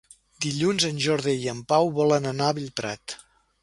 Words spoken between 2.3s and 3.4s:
anar a Bellprat.